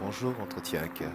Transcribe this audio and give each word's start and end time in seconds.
bonjour 0.00 0.34
entretien 0.40 0.82
hacker. 0.82 1.12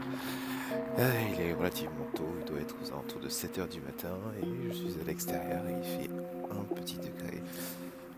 Ah, 0.97 1.01
il 1.33 1.41
est 1.41 1.53
relativement 1.53 2.07
tôt, 2.15 2.33
il 2.39 2.45
doit 2.45 2.61
être 2.61 2.75
aux 2.81 2.93
alentours 2.93 3.19
de 3.19 3.27
7h 3.27 3.67
du 3.67 3.81
matin 3.81 4.15
et 4.41 4.69
je 4.69 4.73
suis 4.73 5.01
à 5.01 5.03
l'extérieur 5.05 5.61
et 5.67 5.73
il 5.73 5.83
fait 5.83 6.09
un 6.51 6.63
petit 6.75 6.95
degré. 6.95 7.41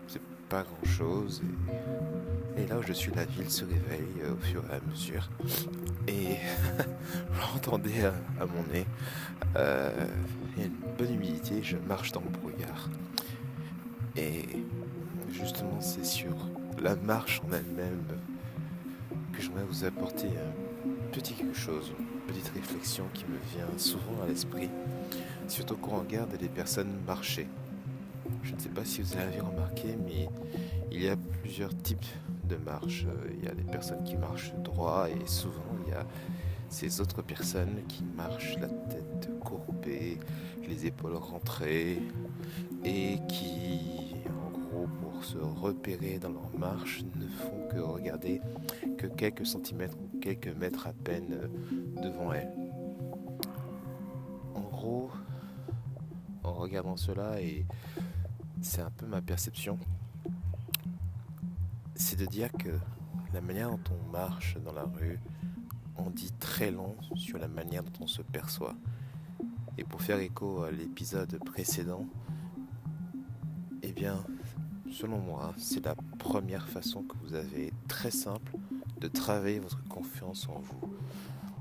C'est 0.06 0.22
pas 0.48 0.62
grand 0.62 0.84
chose 0.84 1.42
et, 2.56 2.66
là 2.66 2.78
où 2.78 2.82
je 2.82 2.92
suis 2.92 3.12
la 3.12 3.24
ville 3.24 3.50
se 3.50 3.64
réveille 3.64 4.22
euh, 4.22 4.34
au 4.34 4.36
fur 4.36 4.62
et 4.70 4.74
à 4.74 4.80
mesure. 4.88 5.28
Et 6.06 6.36
j'entendais 7.52 8.04
à, 8.04 8.14
à, 8.40 8.46
mon 8.46 8.62
nez, 8.72 8.86
euh, 9.56 9.90
il 10.56 10.62
y 10.62 10.64
a 10.64 10.66
une 10.66 10.96
bonne 10.96 11.12
humidité, 11.12 11.60
je 11.62 11.76
marche 11.88 12.12
dans 12.12 12.20
le 12.20 12.30
brouillard. 12.30 12.88
Et 14.16 14.44
justement 15.32 15.80
c'est 15.80 16.04
sur 16.04 16.36
la 16.80 16.94
marche 16.94 17.42
en 17.48 17.52
elle-même 17.52 18.04
que 19.40 19.46
j'aimerais 19.46 19.64
vous 19.64 19.84
apporter 19.84 20.26
un 20.26 21.12
petit 21.12 21.32
quelque 21.32 21.56
chose, 21.56 21.92
une 21.98 22.34
petite 22.34 22.48
réflexion 22.50 23.04
qui 23.14 23.24
me 23.24 23.38
vient 23.54 23.78
souvent 23.78 24.22
à 24.22 24.26
l'esprit, 24.26 24.68
surtout 25.48 25.76
quand 25.76 25.92
on 25.92 26.00
regarde 26.00 26.36
les 26.38 26.48
personnes 26.48 26.92
marcher. 27.06 27.48
Je 28.42 28.54
ne 28.54 28.60
sais 28.60 28.68
pas 28.68 28.84
si 28.84 29.00
vous 29.00 29.16
avez 29.16 29.40
remarqué, 29.40 29.96
mais 30.04 30.28
il 30.92 31.02
y 31.02 31.08
a 31.08 31.16
plusieurs 31.40 31.74
types 31.82 32.04
de 32.44 32.56
marches. 32.56 33.06
Il 33.38 33.44
y 33.44 33.48
a 33.48 33.54
les 33.54 33.62
personnes 33.62 34.04
qui 34.04 34.16
marchent 34.16 34.52
droit 34.62 35.08
et 35.08 35.26
souvent 35.26 35.74
il 35.86 35.92
y 35.92 35.94
a 35.94 36.06
ces 36.68 37.00
autres 37.00 37.22
personnes 37.22 37.80
qui 37.88 38.04
marchent 38.04 38.58
la 38.60 38.68
tête 38.68 39.30
courbée, 39.40 40.18
les 40.68 40.86
épaules 40.86 41.16
rentrées 41.16 41.98
et 42.84 43.18
qui 43.26 44.14
pour 44.70 45.24
se 45.24 45.38
repérer 45.38 46.18
dans 46.18 46.30
leur 46.30 46.58
marche 46.58 47.02
ne 47.16 47.26
font 47.26 47.68
que 47.70 47.78
regarder 47.78 48.40
que 48.98 49.06
quelques 49.06 49.46
centimètres 49.46 49.96
ou 49.98 50.18
quelques 50.18 50.54
mètres 50.56 50.86
à 50.86 50.92
peine 50.92 51.32
euh, 51.32 52.02
devant 52.02 52.32
elles. 52.32 52.52
En 54.54 54.62
gros, 54.62 55.10
en 56.42 56.52
regardant 56.52 56.96
cela, 56.96 57.40
et 57.40 57.66
c'est 58.60 58.82
un 58.82 58.90
peu 58.90 59.06
ma 59.06 59.20
perception, 59.20 59.78
c'est 61.94 62.18
de 62.18 62.26
dire 62.26 62.50
que 62.52 62.70
la 63.34 63.40
manière 63.40 63.70
dont 63.70 63.80
on 63.90 64.10
marche 64.12 64.56
dans 64.64 64.72
la 64.72 64.84
rue 64.84 65.18
on 65.96 66.10
dit 66.10 66.32
très 66.38 66.70
long 66.70 66.96
sur 67.14 67.38
la 67.38 67.48
manière 67.48 67.82
dont 67.82 68.04
on 68.04 68.06
se 68.06 68.22
perçoit. 68.22 68.74
Et 69.78 69.84
pour 69.84 70.02
faire 70.02 70.18
écho 70.18 70.62
à 70.62 70.70
l'épisode 70.70 71.38
précédent, 71.44 72.06
eh 73.82 73.92
bien, 73.92 74.24
Selon 74.90 75.18
moi, 75.18 75.54
c'est 75.56 75.84
la 75.84 75.94
première 76.18 76.68
façon 76.68 77.02
que 77.02 77.14
vous 77.22 77.34
avez 77.34 77.72
très 77.86 78.10
simple 78.10 78.52
de 79.00 79.06
travailler 79.08 79.60
votre 79.60 79.82
confiance 79.88 80.48
en 80.48 80.58
vous. 80.58 80.94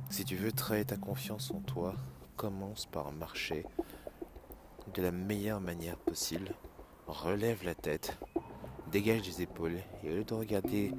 Si 0.10 0.26
tu 0.26 0.36
veux 0.36 0.52
travailler 0.52 0.86
ta 0.86 0.98
confiance 0.98 1.52
en 1.52 1.60
toi, 1.60 1.94
commence 2.36 2.88
par 2.88 3.12
marcher 3.12 3.66
de 4.96 5.02
la 5.02 5.12
meilleure 5.12 5.62
manière 5.62 5.98
possible. 5.98 6.56
Relève 7.08 7.64
la 7.64 7.76
tête, 7.76 8.18
dégage 8.92 9.26
les 9.28 9.44
épaules 9.44 9.78
et 10.04 10.12
au 10.12 10.16
lieu 10.16 10.24
de 10.24 10.34
regarder 10.34 10.94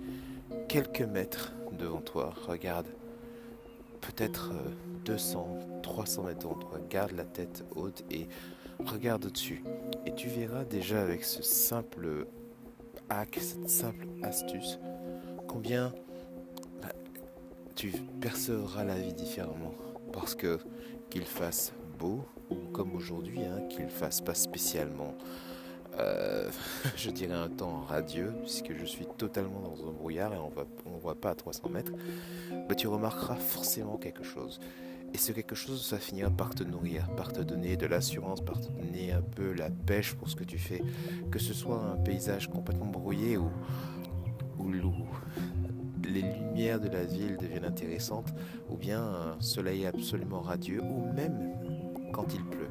quelques 0.68 1.02
mètres 1.02 1.52
devant 1.72 2.00
toi, 2.00 2.32
regarde 2.46 2.86
peut-être 4.00 4.52
200, 5.04 5.48
euh, 5.48 5.80
300 5.82 6.22
mètres 6.24 6.38
devant 6.40 6.54
toi. 6.54 6.78
Garde 6.88 7.12
la 7.12 7.24
tête 7.24 7.64
haute 7.74 8.04
et 8.10 8.28
regarde 8.86 9.24
au-dessus. 9.26 9.62
Et 10.06 10.14
tu 10.14 10.28
verras 10.28 10.64
déjà 10.64 11.02
avec 11.02 11.24
ce 11.24 11.42
simple 11.42 12.26
hack, 13.08 13.38
cette 13.40 13.68
simple 13.68 14.06
astuce, 14.22 14.78
combien 15.46 15.92
bah, 16.80 16.92
tu 17.74 17.92
percevras 18.20 18.84
la 18.84 18.94
vie 18.94 19.12
différemment. 19.12 19.74
Parce 20.12 20.34
que 20.34 20.58
qu'il 21.10 21.24
fasse 21.24 21.72
beau, 21.98 22.24
ou 22.50 22.54
comme 22.72 22.94
aujourd'hui, 22.94 23.40
hein, 23.44 23.62
qu'il 23.68 23.88
fasse 23.88 24.20
pas 24.20 24.34
spécialement, 24.34 25.14
euh, 25.98 26.48
je 26.96 27.10
dirais 27.10 27.34
un 27.34 27.48
temps 27.48 27.82
radieux, 27.82 28.32
puisque 28.42 28.72
je 28.76 28.84
suis 28.84 29.06
totalement 29.18 29.60
dans 29.60 29.88
un 29.88 29.92
brouillard 29.92 30.32
et 30.32 30.38
on 30.38 30.50
ne 30.94 31.00
voit 31.00 31.14
pas 31.14 31.30
à 31.30 31.34
300 31.34 31.68
mètres, 31.68 31.92
bah, 32.68 32.74
tu 32.74 32.86
remarqueras 32.86 33.36
forcément 33.36 33.96
quelque 33.96 34.24
chose. 34.24 34.60
Et 35.12 35.18
ce 35.18 35.32
quelque 35.32 35.54
chose, 35.54 35.84
ça 35.84 35.98
finira 35.98 36.30
par 36.30 36.54
te 36.54 36.62
nourrir, 36.62 37.08
par 37.16 37.32
te 37.32 37.40
donner 37.40 37.76
de 37.76 37.86
l'assurance, 37.86 38.40
par 38.40 38.60
te 38.60 38.68
donner 38.68 39.12
un 39.12 39.22
peu 39.22 39.52
la 39.52 39.70
pêche 39.70 40.14
pour 40.14 40.28
ce 40.28 40.36
que 40.36 40.44
tu 40.44 40.58
fais. 40.58 40.82
Que 41.30 41.38
ce 41.38 41.52
soit 41.52 41.82
un 41.82 41.96
paysage 41.96 42.48
complètement 42.48 42.86
brouillé 42.86 43.36
ou, 43.36 43.50
ou 44.58 44.70
les 46.10 46.22
lumières 46.22 46.80
de 46.80 46.88
la 46.88 47.04
ville 47.04 47.36
deviennent 47.36 47.64
intéressantes, 47.64 48.32
ou 48.68 48.76
bien 48.76 49.02
un 49.02 49.40
soleil 49.40 49.86
absolument 49.86 50.40
radieux, 50.40 50.82
ou 50.82 51.12
même 51.12 51.54
quand 52.12 52.34
il 52.34 52.44
pleut. 52.44 52.70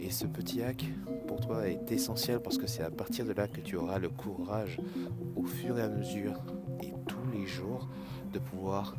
Et 0.00 0.10
ce 0.10 0.26
petit 0.26 0.62
hack, 0.62 0.84
pour 1.26 1.40
toi, 1.40 1.68
est 1.68 1.92
essentiel 1.92 2.40
parce 2.40 2.58
que 2.58 2.66
c'est 2.66 2.82
à 2.82 2.90
partir 2.90 3.24
de 3.24 3.32
là 3.32 3.48
que 3.48 3.60
tu 3.60 3.76
auras 3.76 3.98
le 3.98 4.08
courage, 4.08 4.78
au 5.36 5.44
fur 5.44 5.78
et 5.78 5.82
à 5.82 5.88
mesure, 5.88 6.42
et 6.82 6.92
tous 7.06 7.30
les 7.32 7.46
jours, 7.46 7.88
de 8.32 8.38
pouvoir 8.38 8.96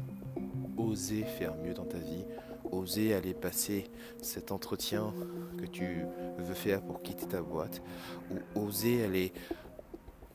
oser 0.78 1.24
faire 1.24 1.56
mieux 1.56 1.74
dans 1.74 1.86
ta 1.86 1.98
vie, 1.98 2.26
oser 2.72 3.14
aller 3.14 3.34
passer 3.34 3.90
cet 4.22 4.52
entretien 4.52 5.14
que 5.58 5.66
tu 5.66 6.06
veux 6.38 6.54
faire 6.54 6.82
pour 6.82 7.02
quitter 7.02 7.26
ta 7.26 7.42
boîte, 7.42 7.82
ou 8.56 8.62
oser 8.62 9.04
aller 9.04 9.34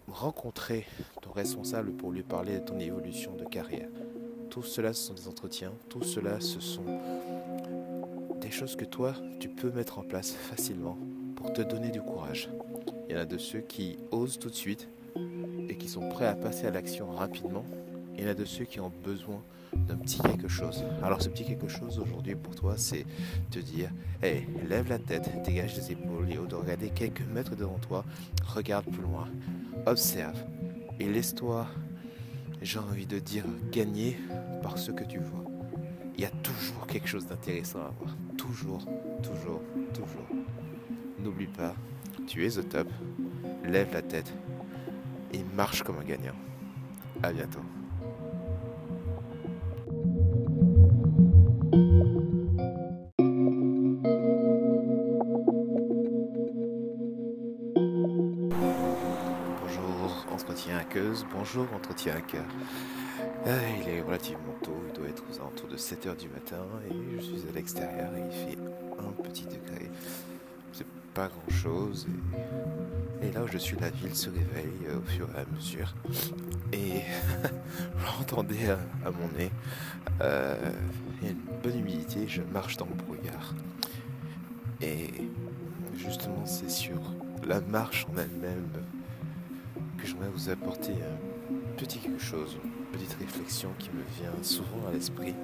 rencontrer 0.08 0.86
ton 1.22 1.32
responsable 1.32 1.92
pour 1.92 2.12
lui 2.12 2.22
parler 2.22 2.60
de 2.60 2.64
ton 2.64 2.78
évolution 2.78 3.34
de 3.34 3.44
carrière. 3.44 3.88
Tout 4.50 4.62
cela, 4.62 4.92
ce 4.92 5.08
sont 5.08 5.14
des 5.14 5.28
entretiens, 5.28 5.72
tout 5.88 6.02
cela, 6.02 6.40
ce 6.40 6.60
sont 6.60 6.84
des 8.40 8.50
choses 8.50 8.76
que 8.76 8.84
toi, 8.84 9.14
tu 9.40 9.48
peux 9.48 9.70
mettre 9.70 9.98
en 9.98 10.02
place 10.02 10.32
facilement 10.32 10.96
pour 11.34 11.52
te 11.52 11.62
donner 11.62 11.90
du 11.90 12.00
courage. 12.00 12.48
Il 13.08 13.14
y 13.14 13.18
en 13.18 13.20
a 13.20 13.26
de 13.26 13.38
ceux 13.38 13.60
qui 13.60 13.98
osent 14.10 14.38
tout 14.38 14.50
de 14.50 14.54
suite 14.54 14.88
et 15.68 15.76
qui 15.76 15.88
sont 15.88 16.08
prêts 16.08 16.26
à 16.26 16.34
passer 16.34 16.66
à 16.66 16.70
l'action 16.70 17.10
rapidement. 17.10 17.64
Il 18.14 18.24
y 18.24 18.26
en 18.26 18.30
a 18.30 18.34
de 18.34 18.44
ceux 18.44 18.64
qui 18.64 18.80
ont 18.80 18.92
besoin 19.04 19.42
d'un 19.86 19.96
petit 19.96 20.18
quelque 20.20 20.48
chose. 20.48 20.84
Alors 21.02 21.22
ce 21.22 21.28
petit 21.28 21.44
quelque 21.44 21.68
chose 21.68 21.98
aujourd'hui 21.98 22.34
pour 22.34 22.54
toi, 22.54 22.74
c'est 22.76 23.06
te 23.50 23.58
dire, 23.58 23.90
hey, 24.22 24.46
lève 24.68 24.88
la 24.88 24.98
tête, 24.98 25.30
dégage 25.44 25.76
les 25.76 25.92
épaules 25.92 26.30
et 26.30 26.38
au 26.38 26.46
de 26.46 26.54
regarder 26.54 26.90
quelques 26.90 27.26
mètres 27.32 27.56
devant 27.56 27.78
toi, 27.78 28.04
regarde 28.46 28.86
plus 28.86 29.02
loin, 29.02 29.28
observe 29.86 30.42
et 30.98 31.08
laisse-toi, 31.08 31.66
j'ai 32.62 32.78
envie 32.78 33.06
de 33.06 33.18
dire, 33.18 33.44
gagner 33.70 34.18
par 34.62 34.78
ce 34.78 34.90
que 34.90 35.04
tu 35.04 35.18
vois. 35.18 35.44
Il 36.16 36.22
y 36.22 36.24
a 36.24 36.30
toujours 36.30 36.86
quelque 36.86 37.08
chose 37.08 37.26
d'intéressant 37.26 37.80
à 37.80 37.92
voir. 38.00 38.16
Toujours, 38.38 38.86
toujours, 39.22 39.60
toujours. 39.92 40.26
N'oublie 41.18 41.46
pas, 41.46 41.74
tu 42.26 42.46
es 42.46 42.58
au 42.58 42.62
top, 42.62 42.88
lève 43.64 43.92
la 43.92 44.02
tête 44.02 44.32
et 45.32 45.44
marche 45.54 45.82
comme 45.82 45.98
un 45.98 46.04
gagnant. 46.04 46.34
À 47.22 47.32
bientôt. 47.32 47.60
Bonjour 61.32 61.66
entretien 61.74 62.14
hacker. 62.16 62.44
Ah, 63.44 63.50
il 63.82 63.88
est 63.88 64.00
relativement 64.00 64.54
tôt, 64.62 64.82
il 64.86 64.92
doit 64.94 65.08
être 65.08 65.22
aux 65.30 65.40
alentours 65.40 65.68
de 65.68 65.76
7h 65.76 66.16
du 66.16 66.28
matin 66.28 66.64
et 66.90 67.16
je 67.16 67.22
suis 67.22 67.48
à 67.48 67.52
l'extérieur 67.54 68.10
et 68.16 68.20
il 68.20 68.32
fait 68.32 68.58
un 68.98 69.22
petit 69.22 69.44
degré. 69.44 69.90
C'est 70.72 70.86
pas 71.12 71.28
grand 71.28 71.50
chose 71.50 72.06
et, 73.22 73.30
là 73.30 73.42
où 73.42 73.46
je 73.46 73.58
suis 73.58 73.76
la 73.78 73.90
ville 73.90 74.14
se 74.14 74.30
réveille 74.30 74.96
au 74.96 75.02
fur 75.02 75.28
et 75.36 75.40
à 75.40 75.44
mesure. 75.54 75.94
Et 76.72 77.02
j'entendais 78.18 78.70
à, 78.70 78.78
à, 79.06 79.10
mon 79.10 79.28
nez, 79.38 79.50
euh, 80.22 80.54
il 81.20 81.26
y 81.26 81.28
a 81.28 81.32
une 81.32 81.60
bonne 81.62 81.78
humidité, 81.78 82.26
je 82.26 82.42
marche 82.52 82.76
dans 82.78 82.86
le 82.86 82.94
brouillard. 82.94 83.54
Et 84.80 85.10
justement 85.94 86.46
c'est 86.46 86.70
sur 86.70 87.00
la 87.46 87.60
marche 87.60 88.06
en 88.12 88.18
elle-même 88.18 88.70
que 89.96 90.06
j'aimerais 90.06 90.28
vous 90.32 90.48
apporter 90.50 90.92
un 90.92 91.76
petit 91.76 91.98
quelque 91.98 92.22
chose, 92.22 92.56
une 92.64 92.98
petite 92.98 93.14
réflexion 93.14 93.70
qui 93.78 93.90
me 93.90 94.02
vient 94.18 94.42
souvent 94.42 94.86
à 94.88 94.92
l'esprit, 94.92 95.34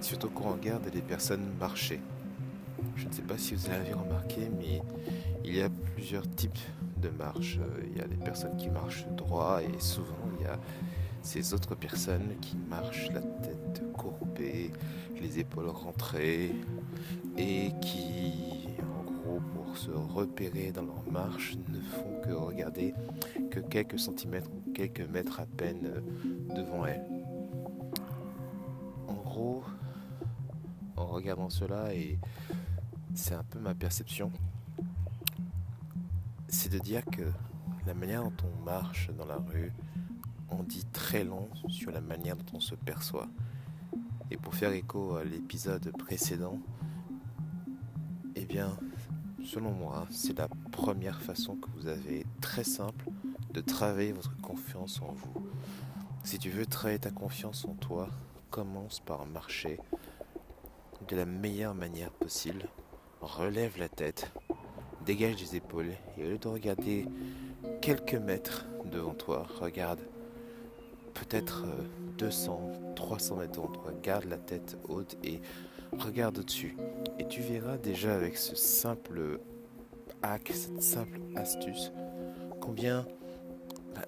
surtout 0.00 0.28
quand 0.30 0.44
on 0.46 0.52
regarde 0.52 0.88
les 0.92 1.00
personnes 1.00 1.46
marcher. 1.58 2.00
Je 2.96 3.06
ne 3.06 3.12
sais 3.12 3.22
pas 3.22 3.38
si 3.38 3.54
vous 3.54 3.70
avez 3.70 3.92
remarqué, 3.92 4.48
mais 4.58 4.82
il 5.44 5.56
y 5.56 5.62
a 5.62 5.68
plusieurs 5.94 6.28
types 6.34 6.58
de 7.02 7.08
marches. 7.10 7.58
Il 7.90 7.98
y 7.98 8.00
a 8.00 8.06
les 8.06 8.16
personnes 8.16 8.56
qui 8.56 8.68
marchent 8.68 9.06
droit 9.16 9.60
et 9.62 9.80
souvent 9.80 10.14
il 10.38 10.44
y 10.44 10.48
a 10.48 10.58
ces 11.22 11.54
autres 11.54 11.74
personnes 11.74 12.34
qui 12.40 12.56
marchent 12.68 13.08
la 13.12 13.20
tête 13.20 13.82
courbée, 13.94 14.70
les 15.20 15.38
épaules 15.38 15.68
rentrées 15.68 16.52
et 17.38 17.72
qui 17.80 18.68
pour 19.40 19.76
se 19.76 19.90
repérer 19.90 20.72
dans 20.72 20.82
leur 20.82 21.10
marche 21.10 21.56
ne 21.68 21.80
font 21.80 22.20
que 22.22 22.32
regarder 22.32 22.94
que 23.50 23.60
quelques 23.60 23.98
centimètres 23.98 24.50
ou 24.50 24.72
quelques 24.72 25.08
mètres 25.08 25.40
à 25.40 25.46
peine 25.46 25.86
euh, 25.86 26.00
devant 26.54 26.86
elles. 26.86 27.04
gros, 29.06 29.64
en 30.96 31.06
regardant 31.06 31.50
cela, 31.50 31.92
et 31.94 32.18
c'est 33.14 33.34
un 33.34 33.42
peu 33.42 33.58
ma 33.58 33.74
perception, 33.74 34.30
c'est 36.48 36.70
de 36.70 36.78
dire 36.78 37.04
que 37.04 37.24
la 37.86 37.94
manière 37.94 38.22
dont 38.22 38.32
on 38.44 38.64
marche 38.64 39.10
dans 39.16 39.26
la 39.26 39.36
rue 39.36 39.72
on 40.50 40.62
dit 40.62 40.84
très 40.92 41.24
long 41.24 41.48
sur 41.68 41.90
la 41.90 42.00
manière 42.00 42.36
dont 42.36 42.58
on 42.58 42.60
se 42.60 42.74
perçoit. 42.74 43.28
Et 44.30 44.36
pour 44.36 44.54
faire 44.54 44.72
écho 44.72 45.16
à 45.16 45.24
l'épisode 45.24 45.90
précédent, 45.98 46.58
eh 48.34 48.44
bien, 48.44 48.76
selon 49.44 49.70
moi, 49.70 50.06
c'est 50.10 50.38
la 50.38 50.48
première 50.72 51.20
façon 51.20 51.56
que 51.56 51.68
vous 51.76 51.86
avez 51.86 52.26
très 52.40 52.64
simple 52.64 53.06
de 53.52 53.60
travailler 53.60 54.12
votre 54.12 54.36
confiance 54.40 55.00
en 55.02 55.12
vous. 55.12 55.46
Si 56.24 56.38
tu 56.38 56.50
veux 56.50 56.66
travailler 56.66 56.98
ta 56.98 57.10
confiance 57.10 57.64
en 57.66 57.74
toi, 57.74 58.08
commence 58.50 59.00
par 59.00 59.26
marcher 59.26 59.78
de 61.08 61.16
la 61.16 61.26
meilleure 61.26 61.74
manière 61.74 62.10
possible. 62.10 62.68
Relève 63.20 63.78
la 63.78 63.88
tête, 63.88 64.30
dégage 65.04 65.40
les 65.40 65.56
épaules 65.56 65.92
et 66.16 66.24
au 66.24 66.28
lieu 66.30 66.38
de 66.38 66.48
regarder 66.48 67.06
quelques 67.80 68.14
mètres 68.14 68.66
devant 68.90 69.14
toi, 69.14 69.46
regarde 69.60 70.00
peut-être 71.14 71.64
200, 72.18 72.94
300 72.96 73.36
mètres 73.36 73.52
devant 73.52 73.68
toi, 73.68 73.92
garde 74.02 74.24
la 74.24 74.38
tête 74.38 74.76
haute 74.88 75.16
et 75.22 75.40
regarde 75.92 76.38
au-dessus. 76.38 76.76
Et 77.18 77.26
tu 77.26 77.40
verras 77.40 77.76
déjà 77.76 78.14
avec 78.14 78.36
ce 78.36 78.56
simple 78.56 79.40
hack, 80.22 80.50
cette 80.52 80.82
simple 80.82 81.20
astuce, 81.36 81.92
combien 82.60 83.06
bah, 83.94 84.06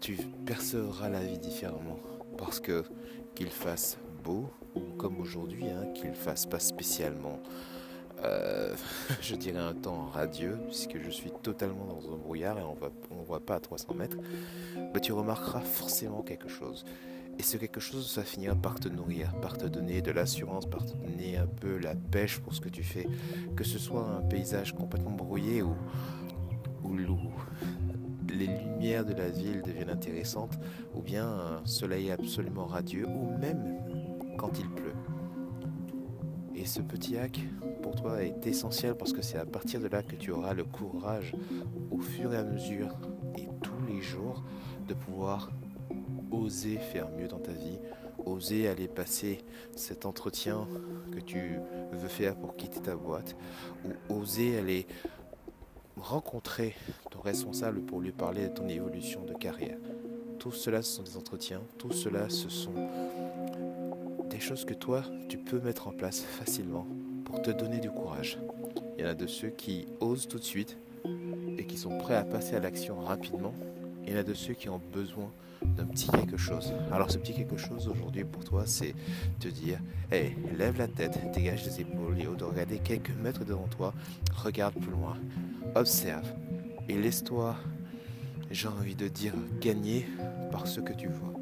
tu 0.00 0.16
percevras 0.46 1.08
la 1.08 1.20
vie 1.20 1.38
différemment. 1.38 1.98
Parce 2.38 2.60
que 2.60 2.84
qu'il 3.34 3.50
fasse 3.50 3.98
beau, 4.24 4.50
ou 4.74 4.80
comme 4.96 5.20
aujourd'hui, 5.20 5.66
hein, 5.68 5.86
qu'il 5.94 6.14
fasse 6.14 6.46
pas 6.46 6.58
spécialement, 6.58 7.40
euh, 8.24 8.74
je 9.20 9.36
dirais 9.36 9.60
un 9.60 9.74
temps 9.74 10.06
radieux, 10.06 10.58
puisque 10.66 10.98
je 10.98 11.10
suis 11.10 11.30
totalement 11.42 11.84
dans 11.84 12.12
un 12.12 12.16
brouillard 12.16 12.58
et 12.58 12.62
on 12.62 12.74
ne 12.74 13.24
voit 13.24 13.40
pas 13.40 13.56
à 13.56 13.60
300 13.60 13.94
mètres, 13.94 14.16
bah, 14.94 15.00
tu 15.00 15.12
remarqueras 15.12 15.60
forcément 15.60 16.22
quelque 16.22 16.48
chose. 16.48 16.84
Et 17.38 17.42
ce 17.42 17.56
quelque 17.58 17.80
chose, 17.80 18.10
ça 18.10 18.22
finira 18.22 18.54
par 18.54 18.80
te 18.80 18.88
nourrir, 18.88 19.34
par 19.40 19.58
te 19.58 19.66
donner 19.66 20.00
de 20.00 20.10
l'assurance, 20.10 20.66
par 20.66 20.84
te 20.84 20.96
donner 20.96 21.36
un 21.36 21.46
peu 21.46 21.78
la 21.78 21.94
pêche 21.94 22.38
pour 22.38 22.54
ce 22.54 22.60
que 22.60 22.68
tu 22.68 22.82
fais. 22.82 23.06
Que 23.54 23.64
ce 23.64 23.78
soit 23.78 24.06
un 24.08 24.22
paysage 24.22 24.74
complètement 24.74 25.10
brouillé 25.10 25.62
ou, 25.62 25.74
ou, 26.82 26.96
les 28.28 28.46
lumières 28.46 29.04
de 29.04 29.14
la 29.14 29.28
ville 29.28 29.62
deviennent 29.62 29.90
intéressantes, 29.90 30.58
ou 30.94 31.00
bien 31.00 31.26
un 31.26 31.66
soleil 31.66 32.10
absolument 32.10 32.66
radieux, 32.66 33.06
ou 33.06 33.36
même 33.38 33.78
quand 34.36 34.58
il 34.58 34.68
pleut. 34.68 34.94
Et 36.54 36.64
ce 36.64 36.80
petit 36.80 37.18
hack, 37.18 37.40
pour 37.82 37.94
toi, 37.96 38.22
est 38.22 38.46
essentiel 38.46 38.94
parce 38.94 39.12
que 39.12 39.22
c'est 39.22 39.38
à 39.38 39.46
partir 39.46 39.80
de 39.80 39.88
là 39.88 40.02
que 40.02 40.16
tu 40.16 40.30
auras 40.30 40.54
le 40.54 40.64
courage, 40.64 41.34
au 41.90 41.98
fur 41.98 42.32
et 42.32 42.36
à 42.36 42.44
mesure 42.44 42.96
et 43.36 43.48
tous 43.62 43.86
les 43.86 44.00
jours, 44.00 44.42
de 44.88 44.94
pouvoir 44.94 45.50
oser 46.30 46.78
faire 46.78 47.08
mieux 47.10 47.28
dans 47.28 47.38
ta 47.38 47.52
vie, 47.52 47.78
oser 48.24 48.68
aller 48.68 48.88
passer 48.88 49.38
cet 49.74 50.06
entretien 50.06 50.66
que 51.12 51.20
tu 51.20 51.58
veux 51.92 52.08
faire 52.08 52.36
pour 52.36 52.56
quitter 52.56 52.80
ta 52.80 52.96
boîte, 52.96 53.36
ou 53.84 54.14
oser 54.14 54.58
aller 54.58 54.86
rencontrer 55.96 56.74
ton 57.10 57.20
responsable 57.20 57.80
pour 57.80 58.00
lui 58.00 58.12
parler 58.12 58.48
de 58.48 58.54
ton 58.54 58.68
évolution 58.68 59.24
de 59.24 59.34
carrière. 59.34 59.78
Tout 60.38 60.52
cela, 60.52 60.82
ce 60.82 60.96
sont 60.96 61.02
des 61.02 61.16
entretiens, 61.16 61.62
tout 61.78 61.92
cela, 61.92 62.28
ce 62.28 62.48
sont 62.48 62.74
des 64.28 64.40
choses 64.40 64.64
que 64.64 64.74
toi, 64.74 65.02
tu 65.28 65.38
peux 65.38 65.60
mettre 65.60 65.88
en 65.88 65.92
place 65.92 66.20
facilement 66.20 66.86
pour 67.24 67.42
te 67.42 67.50
donner 67.50 67.80
du 67.80 67.90
courage. 67.90 68.38
Il 68.98 69.04
y 69.04 69.06
en 69.06 69.10
a 69.10 69.14
de 69.14 69.26
ceux 69.26 69.48
qui 69.48 69.86
osent 70.00 70.28
tout 70.28 70.38
de 70.38 70.44
suite 70.44 70.76
et 71.58 71.64
qui 71.66 71.78
sont 71.78 71.96
prêts 71.98 72.16
à 72.16 72.24
passer 72.24 72.56
à 72.56 72.60
l'action 72.60 73.00
rapidement. 73.00 73.54
Il 74.06 74.12
y 74.12 74.16
en 74.16 74.20
a 74.20 74.22
de 74.22 74.34
ceux 74.34 74.54
qui 74.54 74.68
ont 74.68 74.80
besoin 74.92 75.32
d'un 75.62 75.86
petit 75.86 76.08
quelque 76.08 76.36
chose. 76.36 76.72
Alors 76.92 77.10
ce 77.10 77.18
petit 77.18 77.34
quelque 77.34 77.56
chose 77.56 77.88
aujourd'hui 77.88 78.24
pour 78.24 78.44
toi, 78.44 78.62
c'est 78.66 78.94
te 79.40 79.48
dire, 79.48 79.80
hey, 80.12 80.36
lève 80.56 80.78
la 80.78 80.88
tête, 80.88 81.18
dégage 81.32 81.64
les 81.64 81.80
épaules 81.80 82.20
et 82.20 82.26
au 82.26 82.36
de 82.36 82.44
regarder 82.44 82.78
quelques 82.78 83.10
mètres 83.10 83.44
devant 83.44 83.66
toi, 83.66 83.92
regarde 84.36 84.74
plus 84.74 84.90
loin, 84.90 85.16
observe 85.74 86.32
et 86.88 86.96
laisse-toi, 86.96 87.56
j'ai 88.50 88.68
envie 88.68 88.94
de 88.94 89.08
dire, 89.08 89.32
gagner 89.60 90.06
par 90.52 90.66
ce 90.66 90.80
que 90.80 90.92
tu 90.92 91.08
vois. 91.08 91.32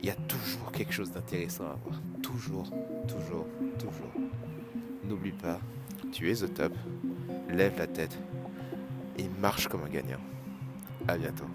Il 0.00 0.06
y 0.06 0.10
a 0.10 0.16
toujours 0.26 0.72
quelque 0.72 0.92
chose 0.92 1.12
d'intéressant 1.12 1.64
à 1.64 1.78
voir. 1.84 2.02
Toujours, 2.20 2.68
toujours, 3.06 3.46
toujours. 3.78 4.12
N'oublie 5.04 5.32
pas, 5.32 5.60
tu 6.10 6.30
es 6.30 6.42
au 6.42 6.48
top, 6.48 6.72
lève 7.48 7.78
la 7.78 7.86
tête 7.86 8.18
et 9.18 9.28
marche 9.40 9.68
comme 9.68 9.84
un 9.84 9.88
gagnant. 9.88 10.20
À 11.06 11.16
bientôt. 11.16 11.46